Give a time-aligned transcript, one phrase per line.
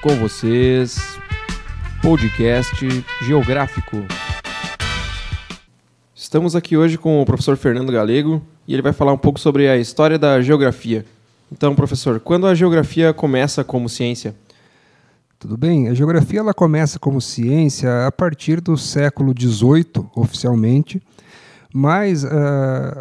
[0.00, 1.18] Com vocês,
[2.00, 3.96] podcast geográfico.
[6.14, 9.68] Estamos aqui hoje com o professor Fernando Galego e ele vai falar um pouco sobre
[9.68, 11.04] a história da geografia.
[11.50, 14.36] Então, professor, quando a geografia começa como ciência?
[15.36, 15.88] Tudo bem.
[15.88, 21.02] A geografia ela começa como ciência a partir do século XVIII, oficialmente,
[21.74, 22.28] mas uh,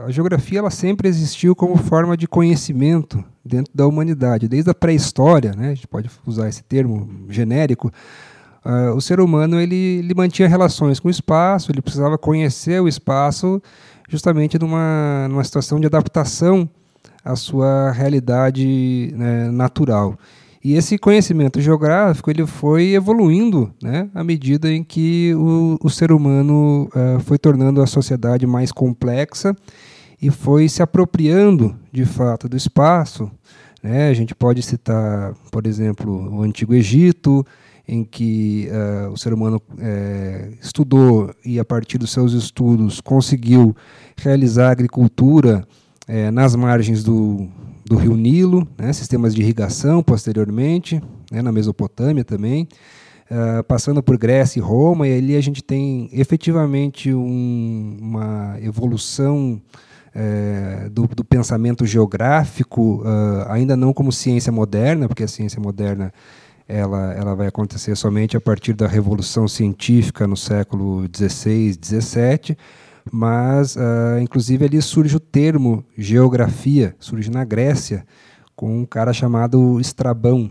[0.07, 5.53] a geografia ela sempre existiu como forma de conhecimento dentro da humanidade, desde a pré-história,
[5.57, 5.71] né?
[5.71, 7.91] a gente pode usar esse termo genérico.
[8.65, 12.87] Uh, o ser humano ele, ele mantinha relações com o espaço, ele precisava conhecer o
[12.87, 13.61] espaço
[14.09, 16.69] justamente numa, numa situação de adaptação
[17.23, 20.17] à sua realidade né, natural.
[20.63, 26.11] E esse conhecimento geográfico ele foi evoluindo né, à medida em que o, o ser
[26.11, 29.55] humano uh, foi tornando a sociedade mais complexa
[30.21, 33.29] e foi se apropriando de fato do espaço.
[33.81, 34.09] Né?
[34.09, 37.45] A gente pode citar, por exemplo, o Antigo Egito,
[37.87, 43.75] em que uh, o ser humano uh, estudou e, a partir dos seus estudos, conseguiu
[44.17, 45.65] realizar agricultura
[46.07, 47.47] uh, nas margens do,
[47.85, 51.01] do rio Nilo, né, sistemas de irrigação posteriormente,
[51.31, 52.67] né, na Mesopotâmia também,
[53.31, 59.61] uh, passando por Grécia e Roma, e ali a gente tem efetivamente um, uma evolução
[60.17, 66.11] uh, do, do, pensamento geográfico, uh, ainda não como ciência moderna, porque a ciência moderna
[66.67, 72.57] ela, ela vai acontecer somente a partir da Revolução Científica no século XVI, XVII,
[73.09, 78.05] mas uh, inclusive ali surge o termo geografia, surge na Grécia,
[78.55, 80.49] com um cara chamado Estrabão,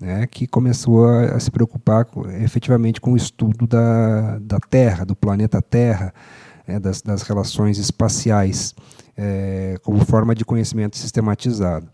[0.00, 5.04] né, que começou a, a se preocupar com, efetivamente com o estudo da, da Terra,
[5.04, 6.12] do planeta Terra,
[6.66, 8.74] né, das, das relações espaciais,
[9.16, 11.88] é, como forma de conhecimento sistematizado.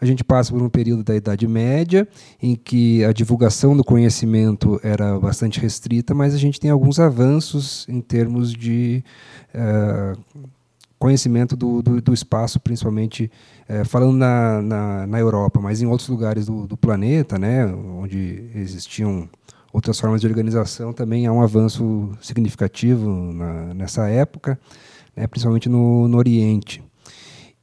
[0.00, 2.06] A gente passa por um período da Idade Média,
[2.42, 7.86] em que a divulgação do conhecimento era bastante restrita, mas a gente tem alguns avanços
[7.88, 9.02] em termos de
[9.54, 10.44] uh,
[10.98, 13.30] conhecimento do, do, do, espaço, principalmente
[13.68, 18.50] uh, falando na, na, na, Europa, mas em outros lugares do, do planeta, né, onde
[18.54, 19.28] existiam
[19.74, 24.56] outras formas de organização, também há um avanço significativo na, nessa época,
[25.16, 26.80] né, principalmente no, no Oriente.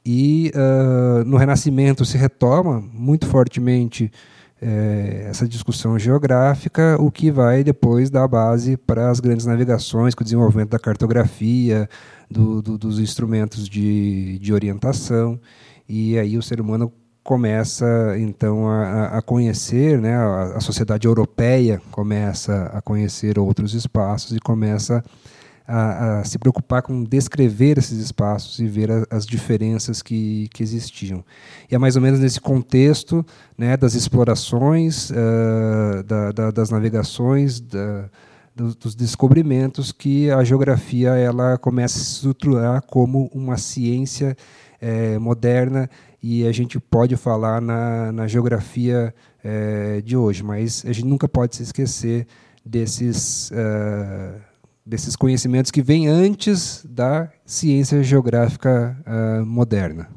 [0.04, 4.12] E uh, no Renascimento se retoma muito fortemente
[4.60, 10.20] é, essa discussão geográfica, o que vai depois dar base para as grandes navegações, com
[10.20, 11.88] o desenvolvimento da cartografia,
[12.30, 15.40] do, do, dos instrumentos de, de orientação,
[15.88, 17.86] e aí o ser humano começa
[18.18, 24.40] então a, a conhecer, né, a, a sociedade europeia começa a conhecer outros espaços e
[24.40, 25.32] começa a
[25.66, 31.24] a, se preocupar com descrever esses espaços e ver as diferenças que, que existiam.
[31.70, 33.24] E é mais ou menos nesse contexto
[33.56, 38.08] né, das explorações, uh, da, da, das navegações, da,
[38.54, 44.36] dos, dos, descobrimentos que a geografia ela começa a se estruturar como uma ciência
[44.82, 45.88] é, moderna
[46.20, 51.28] e a gente pode falar na, na geografia é, de hoje, mas a gente nunca
[51.28, 52.26] pode se esquecer
[52.64, 54.40] desses uh,
[54.84, 60.08] desses conhecimentos que vêm antes da ciência geográfica uh, moderna.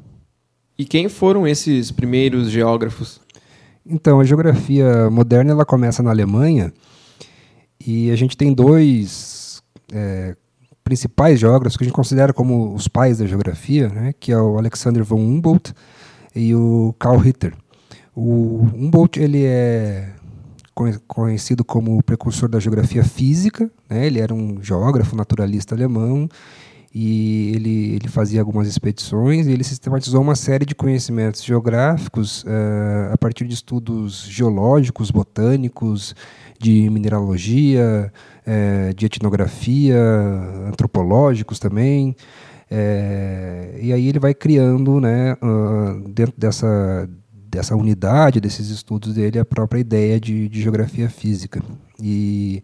[0.76, 3.20] E quem foram esses primeiros geógrafos?
[3.84, 6.72] Então, a geografia moderna ela começa na Alemanha
[7.84, 9.62] e a gente tem dois
[9.92, 10.36] é,
[10.86, 14.56] principais geógrafos que a gente considera como os pais da geografia, né, que é o
[14.56, 15.74] Alexander von Humboldt
[16.32, 17.54] e o Karl Ritter.
[18.14, 20.10] O Humboldt ele é
[21.08, 23.68] conhecido como o precursor da geografia física.
[23.90, 24.06] Né?
[24.06, 26.28] Ele era um geógrafo naturalista alemão
[26.94, 33.12] e ele, ele fazia algumas expedições e ele sistematizou uma série de conhecimentos geográficos uh,
[33.12, 36.14] a partir de estudos geológicos, botânicos,
[36.58, 38.10] de mineralogia,
[38.46, 40.00] uh, de etnografia,
[40.66, 42.16] antropológicos também.
[42.70, 45.36] Uh, e aí ele vai criando, né,
[46.08, 47.08] dentro dessa
[47.56, 51.62] dessa unidade desses estudos dele a própria ideia de, de geografia física.
[52.00, 52.62] E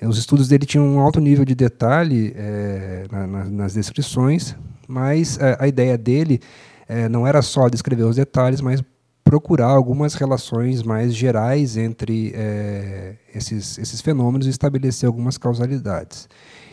[0.00, 4.56] eh, os estudos dele tinham um alto nível de detalhe é, na, na, nas descrições,
[4.88, 6.40] mas a, a ideia dele
[6.88, 8.82] é, não era só descrever os detalhes, mas
[9.22, 16.28] procurar algumas relações mais gerais entre é, esses, esses fenômenos e estabelecer algumas causalidades.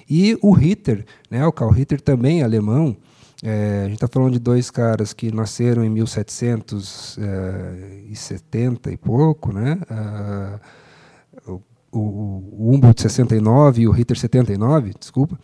[0.09, 2.97] E o Ritter, né, o Karl Ritter também alemão,
[3.43, 9.53] é, a gente está falando de dois caras que nasceram em 1770 é, e pouco,
[9.53, 9.79] né?
[9.89, 10.59] Uh,
[11.91, 15.37] o, o Humboldt 69 e o Ritter 79, desculpa.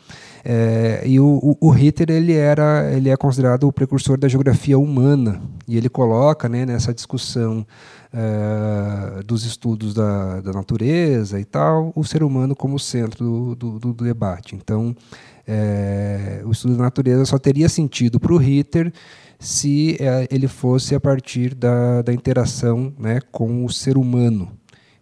[0.44, 4.78] É, e o, o, o, Ritter ele era, ele é considerado o precursor da geografia
[4.78, 7.66] humana e ele coloca, né, nessa discussão
[8.14, 13.80] é, dos estudos da, da, natureza e tal, o ser humano como centro do, do,
[13.80, 14.56] do debate.
[14.56, 14.96] Então,
[15.48, 18.92] é, o estudo da natureza só teria sentido para o Ritter
[19.40, 24.52] se é, ele fosse a partir da, da interação né, com o ser humano.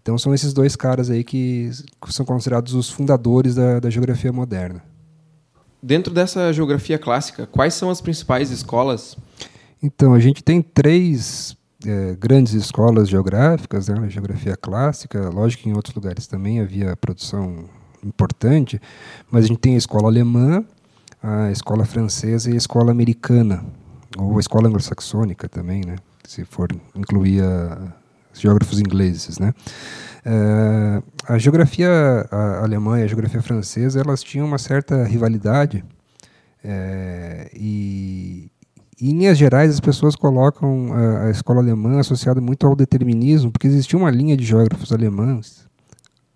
[0.02, 1.72] Então são esses dois caras aí que
[2.10, 4.84] são considerados os fundadores da, da geografia moderna.
[5.82, 9.18] Dentro dessa geografia clássica, quais são as principais escolas?
[9.82, 15.74] Então, a gente tem três é, grandes escolas geográficas, né, geografia clássica, lógico que em
[15.74, 17.66] outros lugares também havia produção
[18.06, 18.82] importante,
[19.32, 20.64] mas a gente tem a escola alemã,
[21.22, 23.64] a escola francesa e a escola americana,
[24.18, 27.94] ou a escola anglo-saxônica também, né, se for incluir a,
[28.34, 29.54] os geógrafos ingleses, né.
[30.26, 31.90] Uh, a geografia
[32.62, 35.84] alemã e a geografia francesa elas tinham uma certa rivalidade
[36.64, 38.50] é, e,
[39.02, 43.52] e, em linhas gerais as pessoas colocam a, a, escola alemã associada muito ao determinismo
[43.52, 45.68] porque existia uma linha de geógrafos alemães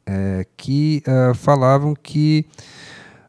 [0.07, 2.45] é, que uh, falavam que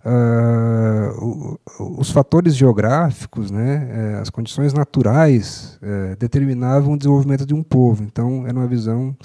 [0.05, 1.59] uh,
[1.99, 5.79] os fatores geográficos, né, as condições naturais
[6.19, 8.05] determinavam o desenvolvimento de um povo.
[8.05, 9.17] Então era uma visão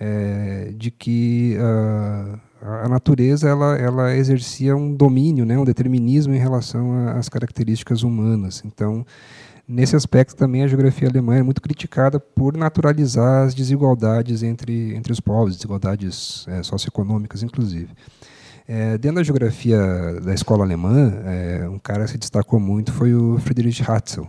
[0.00, 1.56] é, de que
[2.60, 8.62] a natureza ela, ela exercia um domínio, né, um determinismo em relação às características humanas.
[8.64, 9.06] Então,
[9.68, 15.12] nesse aspecto também a geografia alemã é muito criticada por naturalizar as desigualdades entre, entre
[15.12, 17.88] os povos, desigualdades é, socioeconômicas, inclusive.
[18.68, 19.78] É, dentro da geografia
[20.22, 24.26] da escola alemã, é, um cara que se destacou muito foi o Friedrich Hatzel.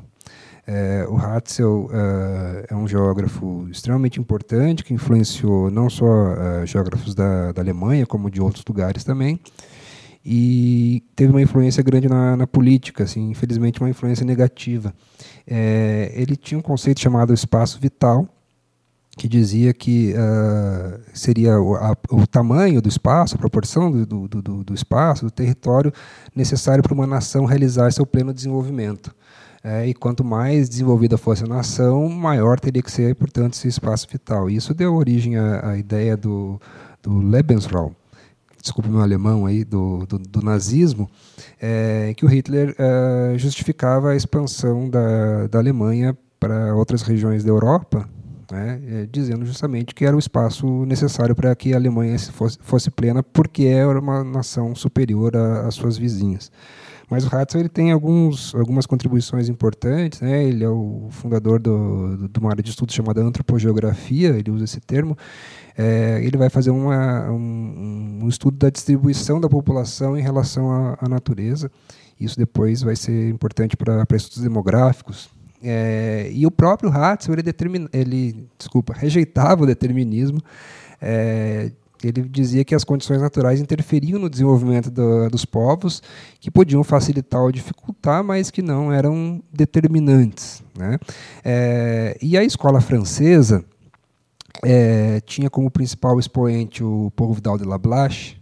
[0.69, 7.15] É, o Hatzel uh, é um geógrafo extremamente importante que influenciou não só uh, geógrafos
[7.15, 9.39] da, da, Alemanha, como de outros lugares também,
[10.29, 14.93] e teve uma influência grande na, na política, assim, infelizmente uma influência negativa.
[15.47, 18.27] É, ele tinha um conceito chamado espaço vital,
[19.17, 24.41] que dizia que uh, seria o, a, o, tamanho do espaço, a proporção do, do,
[24.41, 25.93] do, do espaço, do território
[26.35, 29.15] necessário para uma nação realizar seu pleno desenvolvimento.
[29.63, 34.05] É, e quanto mais desenvolvida fosse a nação, maior teria que ser, portanto, esse espaço
[34.11, 34.49] vital.
[34.49, 36.59] Isso deu origem à, à ideia do,
[37.01, 37.93] do Lebensraum,
[38.61, 41.09] desculpe meu alemão aí, do, do, do nazismo,
[41.61, 47.49] é, que o Hitler é, justificava a expansão da, da Alemanha para outras regiões da
[47.49, 48.07] Europa,
[48.51, 52.91] né, é, dizendo justamente que era o espaço necessário para que a Alemanha fosse, fosse
[52.91, 56.51] plena, porque era uma nação superior às suas vizinhas.
[57.09, 60.19] Mas o Hatzel ele tem alguns, algumas contribuições importantes.
[60.19, 60.43] Né?
[60.43, 64.65] Ele é o fundador do, do, de uma área de estudo chamada antropogeografia, ele usa
[64.65, 65.17] esse termo.
[65.77, 70.97] É, ele vai fazer uma, um, um, estudo da distribuição da população em relação à,
[70.99, 71.71] à natureza.
[72.19, 75.29] Isso depois vai ser importante para estudos demográficos.
[75.63, 80.41] É, e o próprio Hatzel ele, determina, ele desculpa, rejeitava o determinismo.
[81.01, 81.71] É,
[82.03, 86.01] ele dizia que as condições naturais interferiam no desenvolvimento do, dos povos,
[86.39, 90.61] que podiam facilitar ou dificultar, mas que não eram determinantes.
[90.77, 90.99] Né?
[91.43, 93.63] É, e a escola francesa
[94.63, 98.37] é, tinha como principal expoente o Paul Vidal de Lablache,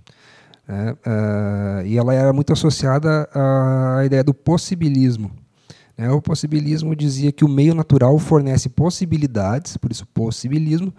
[0.68, 0.96] né?
[1.06, 5.32] é, e ela era muito associada à ideia do possibilismo.
[5.98, 6.12] Né?
[6.12, 10.94] O possibilismo dizia que o meio natural fornece possibilidades, por isso possibilismo,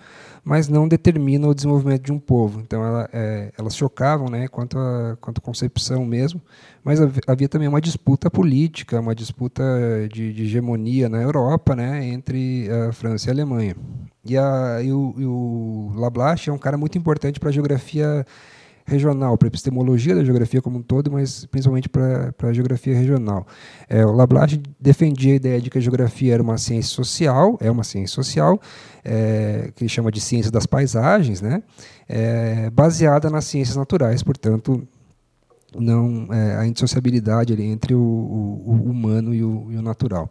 [0.45, 2.61] mas não determina o desenvolvimento de um povo.
[2.61, 6.41] Então ela, é, elas chocavam né, quanto, a, quanto a concepção mesmo,
[6.85, 9.63] mas havia também uma disputa política, uma disputa
[10.13, 13.77] de, de hegemonia na Europa né, entre a França e a Alemanha.
[14.25, 18.25] E, a, e, o, e o Lablache é um cara muito importante para a geografia
[18.87, 23.47] regional, para a epistemologia da geografia como um todo, mas principalmente para a geografia regional.
[23.89, 27.69] É, o Lablache defendia a ideia de que a geografia era uma ciência social, é
[27.71, 28.61] uma ciência social,
[29.05, 31.63] é, que ele chama de ciência das paisagens, né,
[32.09, 34.87] é, baseada nas ciências naturais, portanto,
[35.77, 40.31] não é, a indissociabilidade ali entre o, o, o humano e o, e o natural.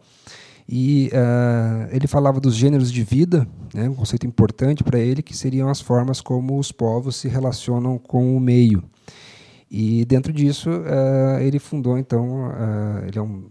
[0.68, 5.36] E uh, ele falava dos gêneros de vida, né, um conceito importante para ele, que
[5.36, 8.82] seriam as formas como os povos se relacionam com o meio.
[9.70, 13.44] E dentro disso, uh, ele fundou, então, uh, ele é um,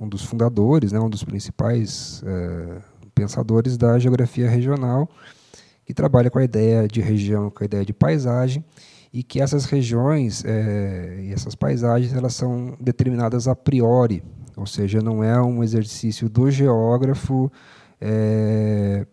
[0.00, 2.22] um, dos fundadores, né, um dos principais
[3.14, 5.10] pensadores da geografia regional,
[5.84, 8.64] que trabalha com a ideia de região, com a ideia de paisagem,
[9.12, 14.22] e que essas regiões e essas paisagens elas são determinadas a priori
[14.60, 17.50] ou seja, não é um exercício do geógrafo
[17.98, 19.06] é,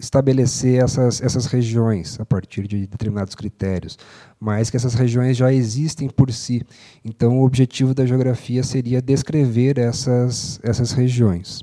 [0.00, 3.96] estabelecer essas, essas regiões a partir de determinados critérios,
[4.40, 6.60] mas que essas regiões já existem por si.
[7.04, 11.62] Então, o objetivo da geografia seria descrever essas, essas regiões.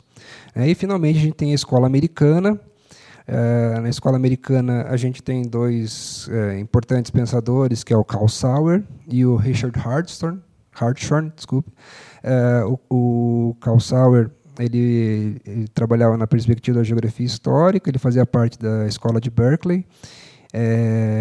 [0.55, 2.57] É, e, finalmente, a gente tem a escola americana,
[3.31, 8.27] Uh, na escola americana, a gente tem dois uh, importantes pensadores, que é o Carl
[8.27, 10.41] Sauer e o Richard Hartshorne.
[10.77, 11.71] Hartshorne desculpe.
[12.21, 18.59] Uh, o, o Sauer ele, ele, trabalhava na perspectiva da geografia histórica, ele fazia parte
[18.59, 19.85] da escola de Berkeley,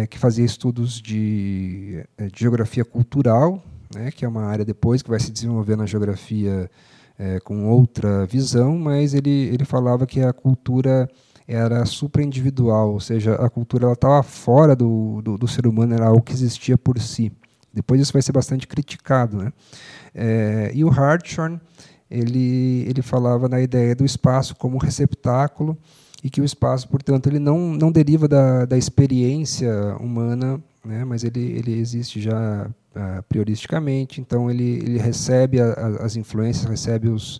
[0.09, 3.63] que fazia estudos de, de geografia cultural,
[3.95, 6.69] né, que é uma área depois que vai se desenvolver na geografia
[7.45, 11.09] com outra visão, mas ele, ele falava que a cultura
[11.51, 16.21] era supra-individual, ou seja, a cultura estava fora do, do, do, ser humano, era algo
[16.21, 17.31] que existia por si.
[17.73, 19.37] Depois isso vai ser bastante criticado.
[19.37, 19.53] Né?
[20.15, 21.59] É, e o Hartshorne,
[22.09, 25.77] ele, ele falava na ideia do espaço como receptáculo
[26.23, 31.03] e que o espaço, portanto, ele não, não deriva da, da experiência humana, né?
[31.03, 36.69] mas ele, ele existe já uh, prioristicamente, então ele, ele recebe a, a, as influências,
[36.69, 37.39] recebe os,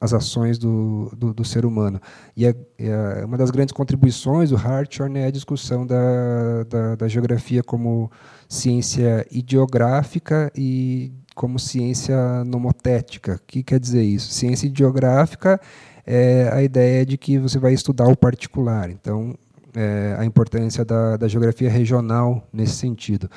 [0.00, 2.00] as ações do, do, do, ser humano.
[2.36, 6.94] E, a, e a, uma das grandes contribuições do Hartshorne é a discussão da, da,
[6.96, 8.10] da geografia como
[8.48, 13.34] ciência ideográfica e como ciência nomotética.
[13.34, 14.32] O que quer dizer isso?
[14.32, 15.60] Ciência ideográfica
[16.06, 18.88] é a ideia de que você vai estudar o particular.
[18.88, 19.34] Então,
[19.76, 23.28] é, a importância da, da, geografia regional nesse sentido.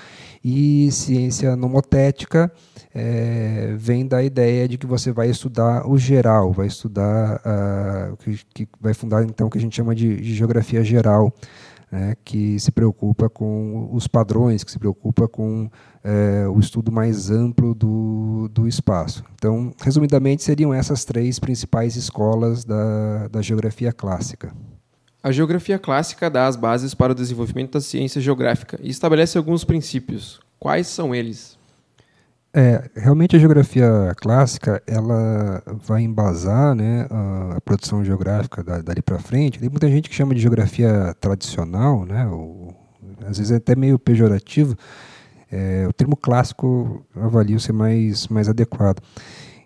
[0.44, 2.52] E ciência nomotética
[2.94, 8.40] é, vem da ideia de que você vai estudar o geral, vai estudar uh, que,
[8.54, 11.34] que, vai fundar então o que a gente chama de, de geografia geral,
[11.92, 15.70] né, que se preocupa com os padrões, que se preocupa com
[16.04, 19.24] é, o estudo mais amplo do, do espaço.
[19.36, 24.54] Então, resumidamente, seriam essas três principais escolas da, da geografia clássica.
[25.24, 29.64] A geografia clássica dá as bases para o desenvolvimento da ciência geográfica e estabelece alguns
[29.64, 30.40] princípios.
[30.60, 31.58] Quais são eles?
[32.54, 39.60] É, realmente a geografia clássica ela vai embasar né, a, produção geográfica dali para frente.
[39.60, 42.74] Tem muita gente que chama de geografia tradicional, né, ou,
[43.28, 44.76] às vezes é até meio pejorativo.
[45.52, 49.02] É, o termo clássico avalio ser mais, mais adequado.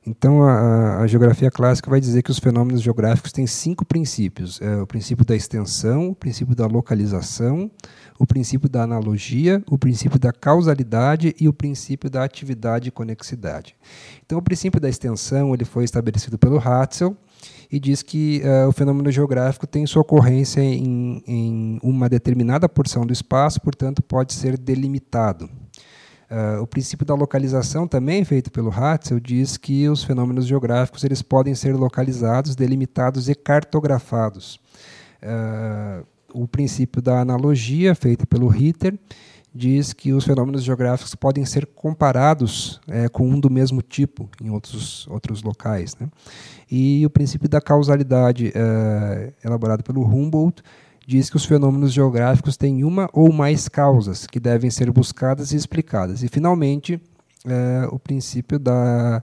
[0.06, 4.78] Então, a, a, geografia clássica vai dizer que os fenômenos geográficos têm cinco princípios: é
[4.78, 7.70] o princípio da extensão, o princípio da localização,
[8.18, 13.76] o princípio da analogia, o princípio da causalidade e o princípio da atividade e conexidade.
[14.26, 17.16] Então, o princípio da extensão ele foi estabelecido pelo Hatzel
[17.72, 23.06] e diz que uh, o fenômeno geográfico tem sua ocorrência em, em uma determinada porção
[23.06, 25.48] do espaço, portanto, pode ser delimitado.
[26.32, 31.22] Uh, o princípio da localização, também feito pelo Hatzel, diz que os fenômenos geográficos eles
[31.22, 34.58] podem ser localizados, delimitados e cartografados.
[35.22, 38.98] Uh, o princípio da analogia, feito pelo Ritter,
[39.54, 44.50] diz que os fenômenos geográficos podem ser comparados é, com um do mesmo tipo em
[44.50, 45.96] outros, outros locais.
[46.00, 46.08] Né?
[46.72, 50.64] E o princípio da causalidade, é, elaborado pelo Humboldt,
[51.12, 55.58] diz que os fenômenos geográficos têm uma ou mais causas que devem ser buscadas e
[55.58, 56.24] explicadas.
[56.24, 57.02] E, finalmente,
[57.46, 59.22] é, o princípio da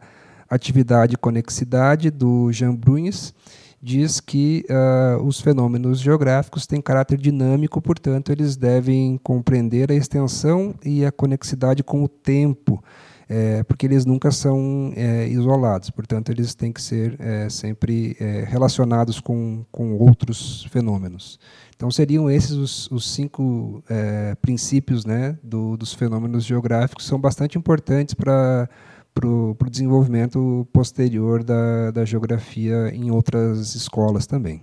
[0.51, 3.33] atividade e conexidade do Jean Bruins
[3.81, 10.75] diz que uh, os fenômenos geográficos têm caráter dinâmico, portanto, eles devem compreender a extensão
[10.85, 12.83] e a conexidade com o tempo,
[13.29, 18.45] é, porque eles nunca são é, isolados, portanto, eles têm que ser é, sempre é,
[18.49, 21.39] relacionados com, com outros fenômenos.
[21.77, 27.59] Então, seriam esses os, os cinco é, princípios né, do, dos fenômenos geográficos, são bastante
[27.59, 28.69] importantes para
[29.15, 34.63] para o desenvolvimento posterior da, da geografia em outras escolas também.